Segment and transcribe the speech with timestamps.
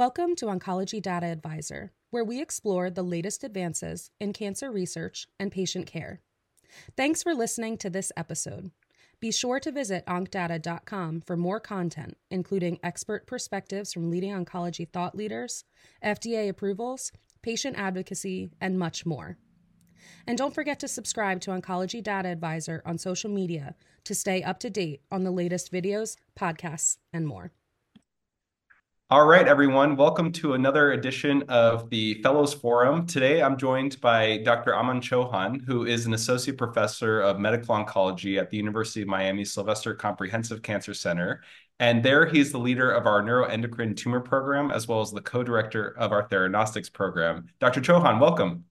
[0.00, 5.52] Welcome to Oncology Data Advisor, where we explore the latest advances in cancer research and
[5.52, 6.22] patient care.
[6.96, 8.70] Thanks for listening to this episode.
[9.20, 15.14] Be sure to visit oncdata.com for more content, including expert perspectives from leading oncology thought
[15.14, 15.64] leaders,
[16.02, 17.12] FDA approvals,
[17.42, 19.36] patient advocacy, and much more.
[20.26, 24.60] And don't forget to subscribe to Oncology Data Advisor on social media to stay up
[24.60, 27.52] to date on the latest videos, podcasts, and more.
[29.12, 29.96] All right, everyone.
[29.96, 33.08] Welcome to another edition of the Fellows Forum.
[33.08, 34.72] Today, I'm joined by Dr.
[34.72, 39.44] Aman Chauhan, who is an associate professor of medical oncology at the University of Miami
[39.44, 41.42] Sylvester Comprehensive Cancer Center.
[41.80, 45.88] And there, he's the leader of our neuroendocrine tumor program, as well as the co-director
[45.98, 47.48] of our theranostics program.
[47.58, 47.80] Dr.
[47.80, 48.64] Chauhan, welcome.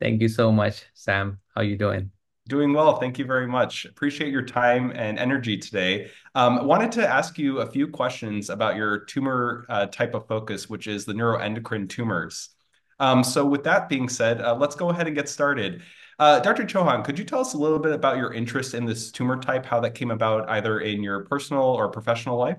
[0.00, 1.40] Thank you so much, Sam.
[1.54, 2.10] How are you doing?
[2.48, 2.96] Doing well.
[2.96, 3.84] Thank you very much.
[3.84, 6.10] Appreciate your time and energy today.
[6.34, 10.68] Um, wanted to ask you a few questions about your tumor uh, type of focus,
[10.68, 12.48] which is the neuroendocrine tumors.
[13.00, 15.82] Um, so with that being said, uh, let's go ahead and get started.
[16.18, 16.64] Uh, Dr.
[16.64, 19.66] Chauhan, could you tell us a little bit about your interest in this tumor type,
[19.66, 22.56] how that came about either in your personal or professional life?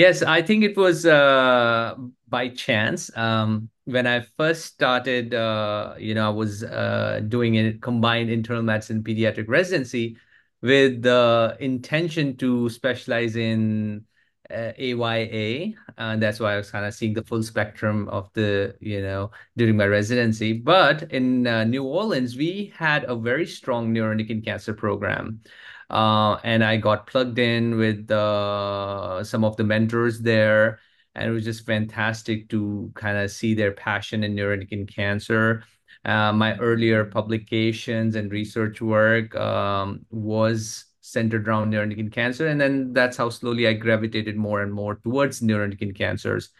[0.00, 1.94] Yes, I think it was uh,
[2.26, 3.14] by chance.
[3.18, 8.62] Um, when I first started, uh, you know, I was uh, doing a combined internal
[8.62, 10.16] medicine pediatric residency
[10.62, 14.06] with the intention to specialize in
[14.50, 18.74] uh, AYA, and that's why I was kind of seeing the full spectrum of the,
[18.80, 20.54] you know, during my residency.
[20.54, 25.42] But in uh, New Orleans, we had a very strong neuroendocrine cancer program.
[25.90, 30.78] Uh, and I got plugged in with uh, some of the mentors there
[31.14, 35.64] and it was just fantastic to kind of see their passion in neuroendocrine cancer.
[36.04, 42.92] Uh, my earlier publications and research work um, was centered around neuroendocrine cancer, and then
[42.92, 46.50] that's how slowly I gravitated more and more towards neuroendocrine cancers.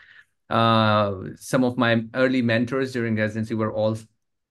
[0.51, 3.97] Uh, some of my early mentors during residency were all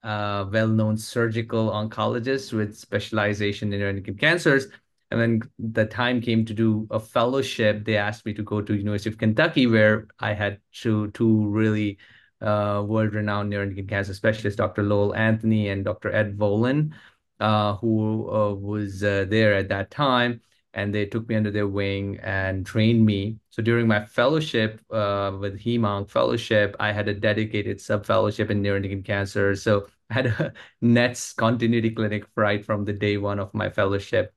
[0.03, 4.67] uh, well-known surgical oncologists with specialization in neuroendocrine cancers
[5.11, 8.75] and when the time came to do a fellowship, they asked me to go to
[8.75, 11.97] University of Kentucky, where I had two, two really
[12.41, 14.83] uh, world-renowned neuroendocrine cancer specialists, Dr.
[14.83, 16.11] Lowell Anthony and Dr.
[16.11, 16.93] Ed Wolin,
[17.39, 20.41] uh, who uh, was uh, there at that time.
[20.73, 23.39] And they took me under their wing and trained me.
[23.49, 29.03] So during my fellowship uh, with HEMONC fellowship, I had a dedicated sub-fellowship in neuroendocrine
[29.03, 29.55] cancer.
[29.55, 34.33] So I had a NETS continuity clinic right from the day one of my fellowship.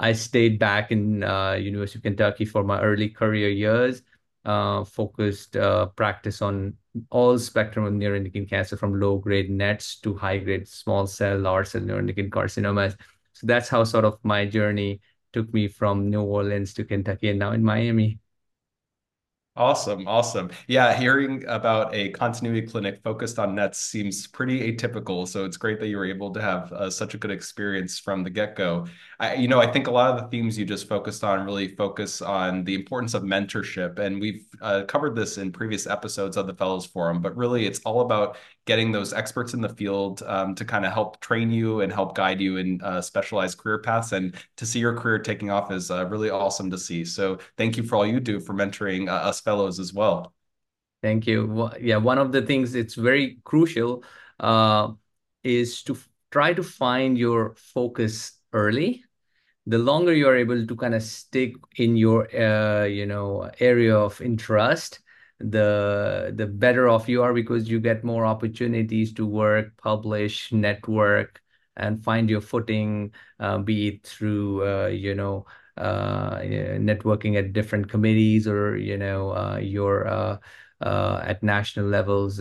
[0.00, 4.02] I stayed back in uh, University of Kentucky for my early career years,
[4.46, 6.74] uh, focused uh, practice on
[7.10, 12.30] all spectrum of neuroendocrine cancer from low-grade NETs to high-grade small cell, large cell neuroendocrine
[12.30, 12.96] carcinomas.
[13.34, 15.00] So that's how sort of my journey
[15.32, 18.18] took me from New Orleans to Kentucky and now in Miami.
[19.56, 20.48] Awesome, awesome.
[20.68, 25.26] Yeah, hearing about a continuity clinic focused on NETs seems pretty atypical.
[25.26, 28.22] So it's great that you were able to have uh, such a good experience from
[28.22, 28.86] the get-go.
[29.18, 31.68] I, you know, I think a lot of the themes you just focused on really
[31.74, 36.46] focus on the importance of mentorship, and we've uh, covered this in previous episodes of
[36.46, 37.20] the Fellows Forum.
[37.20, 40.92] But really, it's all about getting those experts in the field um, to kind of
[40.92, 44.12] help train you and help guide you in uh, specialized career paths.
[44.12, 47.04] And to see your career taking off is uh, really awesome to see.
[47.04, 50.34] So thank you for all you do for mentoring uh, us fellows as well.
[51.02, 51.70] Thank you.
[51.80, 54.04] Yeah, one of the things it's very crucial
[54.38, 54.92] uh,
[55.42, 55.96] is to
[56.30, 59.04] try to find your focus early.
[59.66, 63.96] The longer you are able to kind of stick in your uh, you know area
[63.96, 65.00] of interest,
[65.40, 71.40] the the better off you are because you get more opportunities to work, publish, network,
[71.76, 75.46] and find your footing, uh, be it through uh, you know
[75.76, 80.36] uh, networking at different committees or you know uh, your uh,
[80.82, 82.36] uh, at national levels.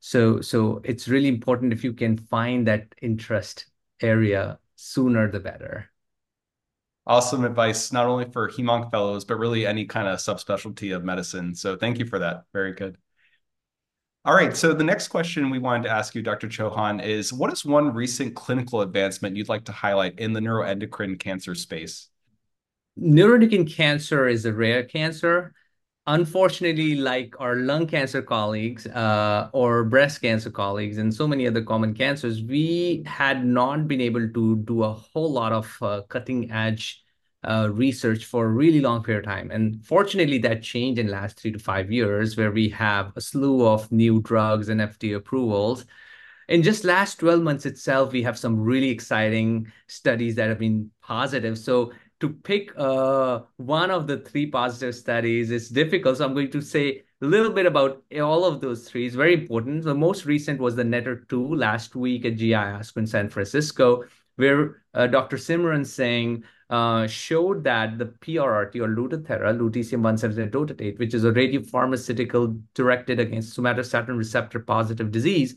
[0.00, 3.66] so so it's really important if you can find that interest
[4.00, 5.90] area sooner the better
[7.08, 11.54] awesome advice, not only for HEMONC fellows, but really any kind of subspecialty of medicine.
[11.54, 12.44] So thank you for that.
[12.52, 12.98] Very good.
[14.24, 16.48] All right, so the next question we wanted to ask you, Dr.
[16.48, 21.18] Chauhan, is what is one recent clinical advancement you'd like to highlight in the neuroendocrine
[21.18, 22.10] cancer space?
[23.00, 25.54] Neuroendocrine cancer is a rare cancer.
[26.08, 31.62] Unfortunately, like our lung cancer colleagues uh, or breast cancer colleagues and so many other
[31.62, 36.50] common cancers, we had not been able to do a whole lot of uh, cutting
[36.50, 37.04] edge
[37.44, 39.50] uh, research for a really long period of time.
[39.50, 43.20] And fortunately, that changed in the last three to five years, where we have a
[43.20, 45.84] slew of new drugs and FDA approvals.
[46.48, 50.90] In just last 12 months itself, we have some really exciting studies that have been
[51.02, 51.58] positive.
[51.58, 56.18] So to pick uh, one of the three positive studies is difficult.
[56.18, 59.06] So I'm going to say a little bit about all of those three.
[59.06, 59.84] It's very important.
[59.84, 62.54] The most recent was the NETTER-2 last week at GI
[62.96, 64.04] in San Francisco,
[64.36, 65.36] where uh, Dr.
[65.36, 72.60] Simron Singh uh, showed that the PRRT or Lutathera, lutetium 177 which is a radiopharmaceutical
[72.74, 75.56] directed against somatostatin receptor positive disease,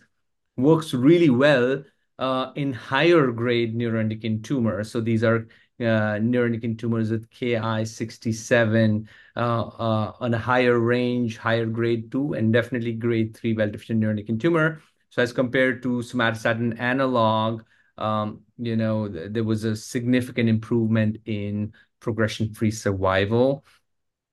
[0.58, 1.84] works really well
[2.20, 4.92] uh, in higher grade neuroendocrine tumors.
[4.92, 5.48] So these are
[5.86, 12.94] neuroendocrine tumors with Ki67 uh, uh, on a higher range, higher grade 2, and definitely
[12.94, 14.82] grade 3 well-defined neuroendocrine tumor.
[15.10, 17.64] So as compared to somatostatin analog,
[17.98, 23.64] um, you know, th there was a significant improvement in progression-free survival.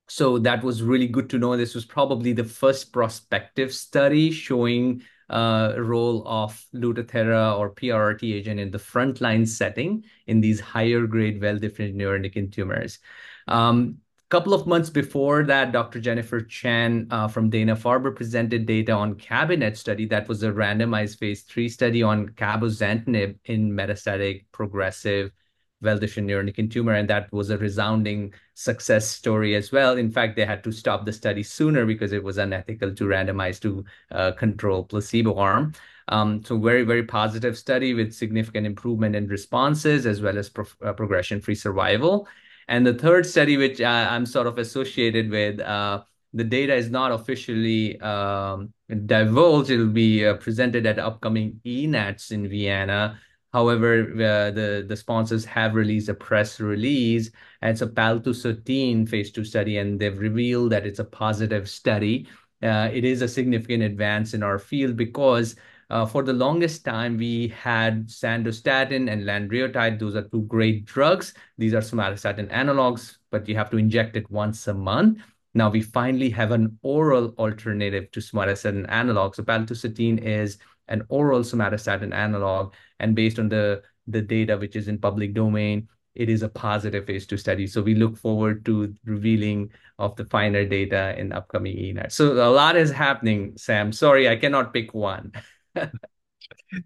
[0.09, 1.56] So that was really good to know.
[1.56, 8.61] This was probably the first prospective study showing uh, role of Lutathera or PRRT agent
[8.61, 12.99] in the frontline setting in these higher grade well-differentiated neuroendocrine tumors.
[13.47, 13.99] Um,
[14.29, 16.01] couple of months before that, Dr.
[16.01, 20.05] Jennifer Chan uh, from Dana-Farber presented data on CABINET study.
[20.05, 25.31] That was a randomized phase three study on cabozantinib in metastatic progressive
[25.81, 29.97] well-defined neuroendocrine tumor, and that was a resounding success story as well.
[29.97, 33.61] In fact, they had to stop the study sooner because it was unethical to randomize
[33.61, 35.73] to uh, control placebo arm.
[36.09, 40.65] Um, so very, very positive study with significant improvement in responses as well as pro
[40.83, 42.27] uh, progression-free survival.
[42.67, 46.03] And the third study, which uh, I'm sort of associated with, uh,
[46.35, 48.73] the data is not officially um,
[49.07, 49.71] divulged.
[49.71, 53.19] It'll be uh, presented at upcoming ENETS in Vienna.
[53.53, 57.31] However, uh, the, the sponsors have released a press release,
[57.62, 62.29] and it's a paltusotine phase two study, and they've revealed that it's a positive study.
[62.62, 65.56] Uh, it is a significant advance in our field because
[65.91, 69.99] uh, for the longest time, we had sandostatin and lanreotide.
[69.99, 71.33] Those are two great drugs.
[71.56, 75.23] These are somatostatin analogs, but you have to inject it once a month.
[75.55, 79.37] Now we finally have an oral alternative to somatostatin analogs.
[79.37, 84.88] So paltusotine is an oral somatostatin analog, and based on the the data which is
[84.88, 87.67] in public domain, it is a positive phase two study.
[87.67, 92.12] So we look forward to revealing of the finer data in upcoming ENAT.
[92.12, 93.93] So a lot is happening, Sam.
[93.93, 95.32] Sorry, I cannot pick one.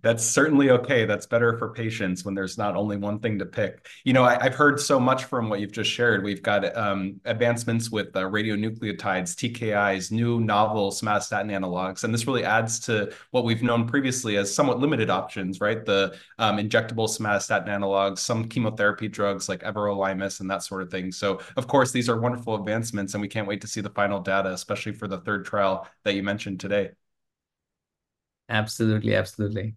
[0.01, 1.05] That's certainly okay.
[1.07, 3.87] That's better for patients when there's not only one thing to pick.
[4.05, 6.23] You know, I, have heard so much from what you've just shared.
[6.23, 12.45] We've got um, advancements with uh, radionucleotides, TKIs, new novel somatostatin analogs, and this really
[12.45, 15.85] adds to what we've known previously as somewhat limited options, right?
[15.85, 21.11] The um, injectable somatostatin analogs, some chemotherapy drugs like everolimus and that sort of thing.
[21.11, 24.21] So, of course, these are wonderful advancements, and we can't wait to see the final
[24.21, 26.91] data, especially for the third trial that you mentioned today.
[28.53, 29.75] Absolutely, absolutely.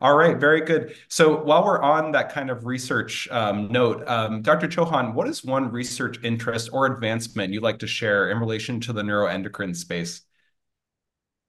[0.00, 0.94] All right, very good.
[1.08, 4.68] So while we're on that kind of research um, note, um, Dr.
[4.68, 8.92] Chauhan, what is one research interest or advancement you'd like to share in relation to
[8.92, 10.22] the neuroendocrine space?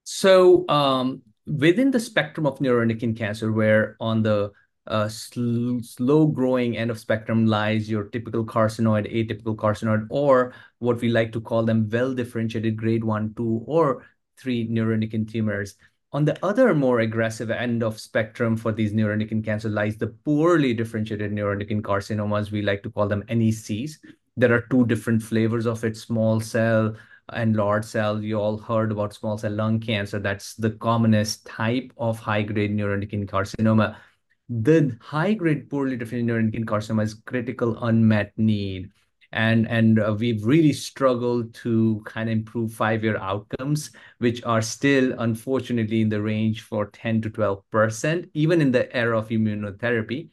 [0.02, 4.50] So um, within the spectrum of neuroendocrine cancer, where on the
[4.88, 11.00] uh, sl slow growing end of spectrum lies your typical carcinoid, atypical carcinoid, or what
[11.00, 14.04] we like to call them well differentiated grade one, two, or
[14.36, 15.76] three neuroendocrine tumors.
[16.14, 20.74] On the other more aggressive end of spectrum for these neuroendocrine cancer lies the poorly
[20.74, 22.50] differentiated neuroendocrine carcinomas.
[22.50, 23.92] We like to call them NECs.
[24.36, 26.96] There are two different flavors of it, small cell
[27.32, 28.22] and large cell.
[28.22, 30.18] You all heard about small cell lung cancer.
[30.18, 33.96] That's the commonest type of high-grade neuroendocrine carcinoma.
[34.50, 38.90] The high-grade poorly differentiated neuroendocrine carcinoma is critical unmet need
[39.32, 45.14] and and uh, we've really struggled to kind of improve five-year outcomes, which are still
[45.18, 50.30] unfortunately in the range for 10 to 12 percent, even in the era of immunotherapy.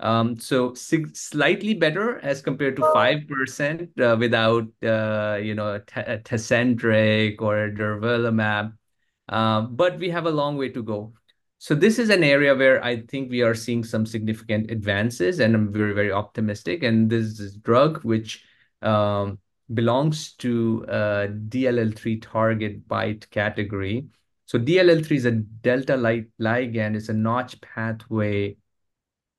[0.00, 7.40] Um, so slightly better as compared to five percent uh, without uh, you know Tecentriq
[7.40, 8.72] or durvalumab,
[9.28, 11.14] but we have a long way to go.
[11.62, 15.54] So this is an area where I think we are seeing some significant advances, and
[15.54, 16.82] I'm very, very optimistic.
[16.82, 18.44] And this is drug which
[18.82, 19.38] um,
[19.72, 24.08] belongs to a DLL3 target BiTE category.
[24.46, 28.56] So DLL3 is a delta-like ligand, it's a notch pathway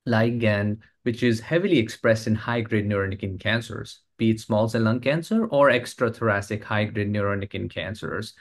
[0.08, 5.46] ligand, which is heavily expressed in high-grade neuroendocrine cancers, be it small cell lung cancer
[5.48, 8.34] or extrathoracic high-grade neuroendocrine cancers.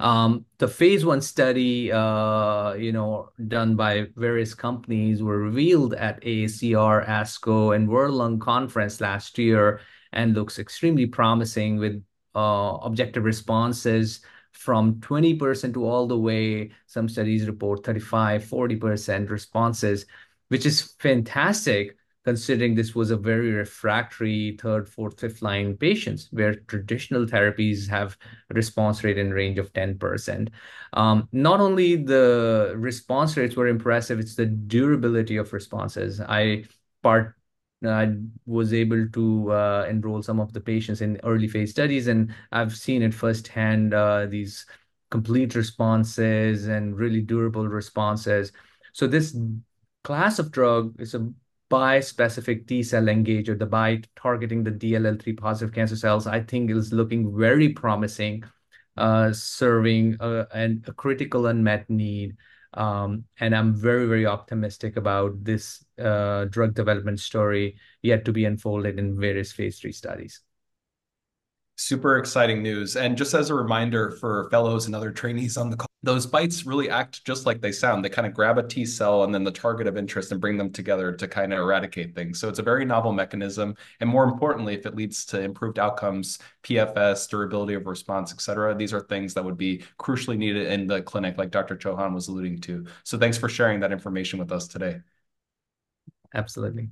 [0.00, 6.22] Um, the phase one study, uh, you know, done by various companies were revealed at
[6.22, 9.80] AACR, ASCO, and World Lung Conference last year,
[10.12, 12.02] and looks extremely promising with
[12.36, 14.20] uh, objective responses
[14.52, 16.70] from 20% to all the way.
[16.86, 20.06] Some studies report 35, 40% responses,
[20.48, 21.97] which is fantastic
[22.28, 28.18] considering this was a very refractory third, fourth, fifth line patients where traditional therapies have
[28.50, 30.50] response rate in range of 10%.
[30.92, 36.20] Um, not only the response rates were impressive, it's the durability of responses.
[36.20, 36.64] I
[37.02, 37.34] part
[37.82, 38.12] I
[38.44, 42.76] was able to uh, enroll some of the patients in early phase studies, and I've
[42.76, 44.66] seen it firsthand, uh, these
[45.10, 48.52] complete responses and really durable responses.
[48.92, 49.34] So this
[50.04, 51.32] class of drug is a
[51.70, 57.36] bispecific T-cell engager, the bi targeting the DLL3 positive cancer cells, I think is looking
[57.36, 58.44] very promising,
[58.96, 60.46] uh, serving a,
[60.86, 62.36] a critical unmet need.
[62.74, 68.44] Um, and I'm very, very optimistic about this uh, drug development story yet to be
[68.44, 70.42] unfolded in various phase three studies.
[71.76, 72.96] Super exciting news.
[72.96, 76.64] And just as a reminder for fellows and other trainees on the call, those BiTEs
[76.64, 78.04] really act just like they sound.
[78.04, 80.56] They kind of grab a T cell and then the target of interest and bring
[80.56, 82.38] them together to kind of eradicate things.
[82.38, 83.74] So it's a very novel mechanism.
[84.00, 88.76] And more importantly, if it leads to improved outcomes, PFS, durability of response, et cetera,
[88.76, 91.76] these are things that would be crucially needed in the clinic, like Dr.
[91.76, 92.86] Chauhan was alluding to.
[93.02, 95.00] So thanks for sharing that information with us today.
[96.34, 96.90] Absolutely.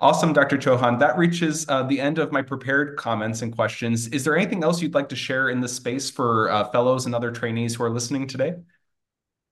[0.00, 0.56] Awesome, Dr.
[0.56, 1.00] Chauhan.
[1.00, 4.06] That reaches uh, the end of my prepared comments and questions.
[4.08, 7.16] Is there anything else you'd like to share in this space for uh, fellows and
[7.16, 8.54] other trainees who are listening today?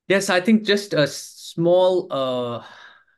[0.07, 2.63] Yes, I think just a small uh,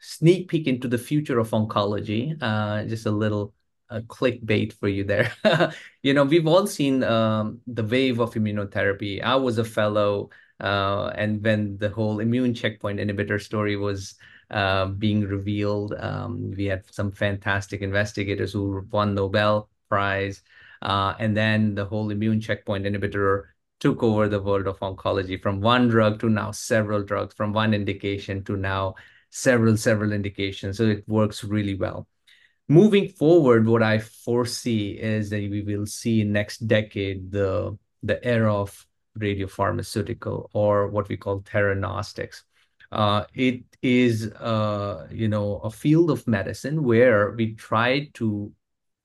[0.01, 3.53] sneak peek into the future of oncology, uh, just a little
[3.91, 5.31] clickbait for you there.
[6.03, 9.23] you know, we've all seen um, the wave of immunotherapy.
[9.23, 10.31] I was a fellow,
[10.61, 14.15] uh, and when the whole immune checkpoint inhibitor story was
[14.51, 15.95] uh, being revealed.
[15.99, 20.43] Um, we had some fantastic investigators who won Nobel Prize.
[20.81, 23.45] Uh, and then the whole immune checkpoint inhibitor
[23.81, 27.75] took over the world of oncology from one drug to now several drugs, from one
[27.75, 28.95] indication to now
[29.31, 30.79] several, several indications.
[30.79, 32.07] So it works really well.
[32.69, 38.55] Moving forward, what I foresee is that we will see next decade the, the era
[38.55, 38.87] of
[39.19, 42.43] radiopharmaceutical or what we call theranostics.
[42.91, 48.53] Uh, it is, uh, you know, a field of medicine where we try to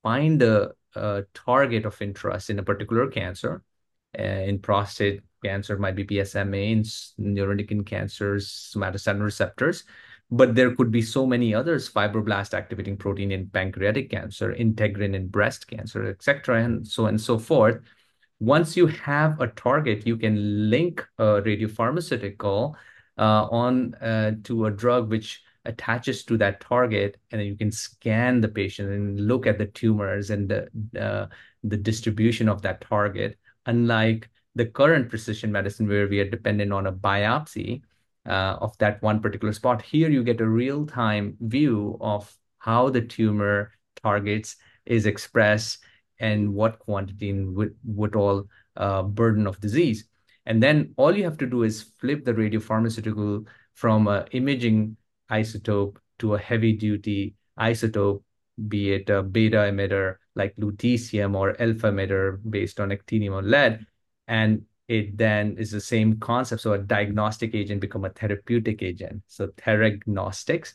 [0.02, 3.64] find a, a target of interest in a particular cancer.
[4.18, 6.72] Uh, in prostate cancer, might be PSMA.
[6.72, 6.84] In
[7.36, 9.86] neuroendocrine cancers, somatostatin receptors.
[10.30, 15.28] But there could be so many others: fibroblast activating protein in pancreatic cancer, integrin in
[15.28, 17.82] breast cancer, etc., and so on and so forth.
[18.40, 22.76] Once you have a target, you can link a radiopharmaceutical
[23.22, 28.48] on uh, to a drug which attaches to that target, and you can scan the
[28.48, 30.68] patient and look at the tumors and the
[31.00, 31.28] uh,
[31.64, 33.38] the distribution of that target.
[33.66, 37.82] Unlike the current precision medicine, where we are dependent on a biopsy
[38.28, 42.90] uh, of that one particular spot, here you get a real time view of how
[42.90, 45.80] the tumor targets is expressed
[46.20, 48.46] and what quantity and what, all
[48.78, 50.06] uh, burden of disease.
[50.46, 54.98] And then all you have to do is flip the radiopharmaceutical from an imaging
[55.32, 58.22] isotope to a heavy duty isotope,
[58.68, 63.86] be it a beta emitter like lutetium or alpha emitter based on actinium or lead.
[64.28, 66.62] And it then is the same concept.
[66.62, 69.24] So a diagnostic agent become a therapeutic agent.
[69.28, 70.74] So theragnostics.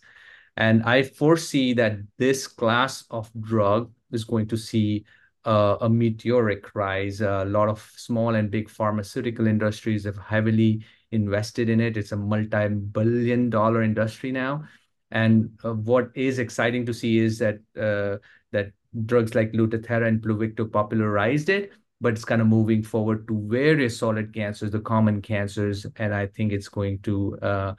[0.56, 5.04] And I foresee that this class of drug is going to see
[5.48, 7.20] a meteoric rise.
[7.20, 11.96] A lot of small and big pharmaceutical industries have heavily invested in it.
[11.96, 14.64] It's a multi-billion dollar industry now.
[15.10, 18.18] And uh, what is exciting to see is that uh,
[18.52, 18.72] that
[19.06, 23.98] drugs like Lutathera and Pluvicto popularized it, but it's kind of moving forward to various
[23.98, 27.74] solid cancers, the common cancers, and I think it's going to uh,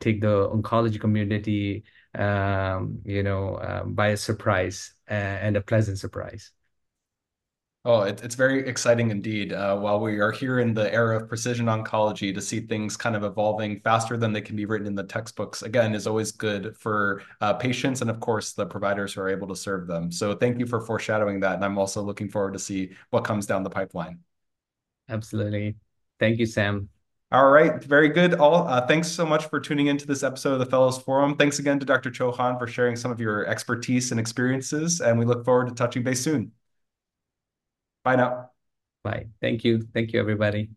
[0.00, 6.52] take the oncology community, um, you know, uh, by a surprise and a pleasant surprise.
[7.84, 9.52] Oh, it, it's very exciting indeed.
[9.52, 13.16] Uh, while we are here in the era of precision oncology, to see things kind
[13.16, 16.76] of evolving faster than they can be written in the textbooks, again, is always good
[16.76, 20.12] for uh, patients and, of course, the providers who are able to serve them.
[20.12, 21.56] So thank you for foreshadowing that.
[21.56, 24.20] And I'm also looking forward to see what comes down the pipeline.
[25.08, 25.74] Absolutely.
[26.20, 26.88] Thank you, Sam.
[27.32, 28.34] All right, very good.
[28.34, 31.34] All uh, thanks so much for tuning into this episode of the Fellows Forum.
[31.34, 32.10] Thanks again to Dr.
[32.10, 36.04] Chauhan for sharing some of your expertise and experiences, and we look forward to touching
[36.04, 36.52] base soon.
[38.04, 38.50] Bye now.
[39.04, 39.28] Bye.
[39.40, 39.82] Thank you.
[39.94, 40.70] Thank you, everybody.